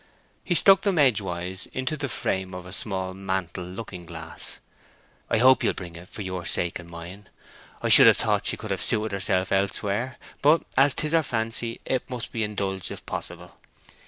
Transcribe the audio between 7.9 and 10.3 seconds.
have thought she could have suited herself elsewhere;